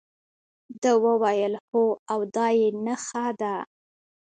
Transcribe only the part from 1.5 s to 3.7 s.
هو او دا یې نخښه ده.